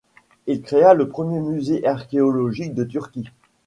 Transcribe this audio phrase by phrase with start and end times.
[0.47, 3.29] Il créa le premier musée archéologique de Turquie.